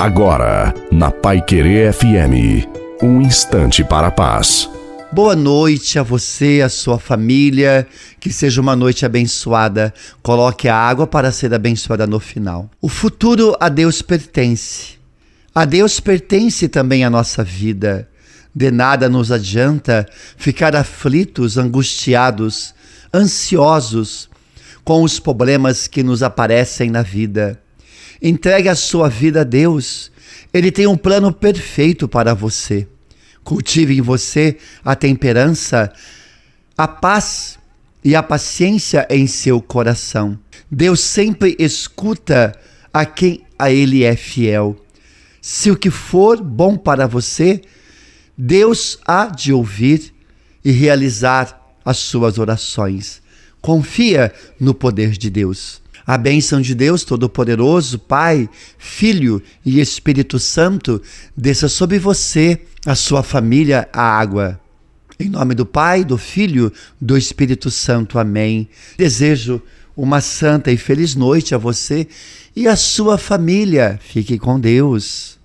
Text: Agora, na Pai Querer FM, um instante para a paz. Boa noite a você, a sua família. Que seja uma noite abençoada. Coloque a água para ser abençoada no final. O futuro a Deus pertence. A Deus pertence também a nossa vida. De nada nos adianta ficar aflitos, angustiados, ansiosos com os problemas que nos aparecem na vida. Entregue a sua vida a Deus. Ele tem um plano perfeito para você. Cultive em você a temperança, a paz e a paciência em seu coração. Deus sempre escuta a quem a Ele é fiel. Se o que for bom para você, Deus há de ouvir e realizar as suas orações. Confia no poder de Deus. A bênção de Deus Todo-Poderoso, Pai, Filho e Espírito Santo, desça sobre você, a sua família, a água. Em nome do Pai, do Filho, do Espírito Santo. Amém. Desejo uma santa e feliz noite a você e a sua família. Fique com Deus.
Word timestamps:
Agora, 0.00 0.72
na 0.90 1.10
Pai 1.10 1.42
Querer 1.42 1.92
FM, 1.92 2.66
um 3.02 3.20
instante 3.20 3.84
para 3.84 4.06
a 4.06 4.10
paz. 4.10 4.66
Boa 5.12 5.36
noite 5.36 5.98
a 5.98 6.02
você, 6.02 6.62
a 6.64 6.70
sua 6.70 6.98
família. 6.98 7.86
Que 8.18 8.32
seja 8.32 8.62
uma 8.62 8.74
noite 8.74 9.04
abençoada. 9.04 9.92
Coloque 10.22 10.68
a 10.68 10.74
água 10.74 11.06
para 11.06 11.30
ser 11.30 11.52
abençoada 11.52 12.06
no 12.06 12.18
final. 12.18 12.70
O 12.80 12.88
futuro 12.88 13.54
a 13.60 13.68
Deus 13.68 14.00
pertence. 14.00 14.94
A 15.54 15.66
Deus 15.66 16.00
pertence 16.00 16.66
também 16.66 17.04
a 17.04 17.10
nossa 17.10 17.44
vida. 17.44 18.08
De 18.56 18.70
nada 18.70 19.06
nos 19.06 19.30
adianta 19.30 20.06
ficar 20.38 20.74
aflitos, 20.74 21.58
angustiados, 21.58 22.74
ansiosos 23.12 24.30
com 24.82 25.02
os 25.02 25.20
problemas 25.20 25.86
que 25.86 26.02
nos 26.02 26.22
aparecem 26.22 26.90
na 26.90 27.02
vida. 27.02 27.60
Entregue 28.22 28.68
a 28.68 28.74
sua 28.74 29.08
vida 29.08 29.40
a 29.40 29.44
Deus. 29.44 30.10
Ele 30.52 30.70
tem 30.70 30.86
um 30.86 30.96
plano 30.96 31.32
perfeito 31.32 32.08
para 32.08 32.34
você. 32.34 32.86
Cultive 33.42 33.96
em 33.96 34.00
você 34.00 34.58
a 34.84 34.94
temperança, 34.94 35.92
a 36.76 36.86
paz 36.86 37.58
e 38.04 38.14
a 38.14 38.22
paciência 38.22 39.06
em 39.10 39.26
seu 39.26 39.60
coração. 39.60 40.38
Deus 40.70 41.00
sempre 41.00 41.56
escuta 41.58 42.54
a 42.92 43.04
quem 43.06 43.44
a 43.58 43.70
Ele 43.70 44.04
é 44.04 44.14
fiel. 44.14 44.76
Se 45.40 45.70
o 45.70 45.76
que 45.76 45.90
for 45.90 46.42
bom 46.42 46.76
para 46.76 47.06
você, 47.06 47.62
Deus 48.36 48.98
há 49.06 49.26
de 49.26 49.52
ouvir 49.52 50.12
e 50.64 50.70
realizar 50.70 51.60
as 51.84 51.98
suas 51.98 52.38
orações. 52.38 53.22
Confia 53.60 54.32
no 54.58 54.74
poder 54.74 55.10
de 55.12 55.30
Deus. 55.30 55.82
A 56.10 56.18
bênção 56.18 56.60
de 56.60 56.74
Deus 56.74 57.04
Todo-Poderoso, 57.04 57.96
Pai, 57.96 58.50
Filho 58.76 59.40
e 59.64 59.78
Espírito 59.78 60.40
Santo, 60.40 61.00
desça 61.36 61.68
sobre 61.68 62.00
você, 62.00 62.62
a 62.84 62.96
sua 62.96 63.22
família, 63.22 63.88
a 63.92 64.02
água. 64.02 64.60
Em 65.20 65.28
nome 65.28 65.54
do 65.54 65.64
Pai, 65.64 66.04
do 66.04 66.18
Filho, 66.18 66.72
do 67.00 67.16
Espírito 67.16 67.70
Santo. 67.70 68.18
Amém. 68.18 68.68
Desejo 68.98 69.62
uma 69.96 70.20
santa 70.20 70.72
e 70.72 70.76
feliz 70.76 71.14
noite 71.14 71.54
a 71.54 71.58
você 71.58 72.08
e 72.56 72.66
a 72.66 72.74
sua 72.74 73.16
família. 73.16 73.96
Fique 74.02 74.36
com 74.36 74.58
Deus. 74.58 75.38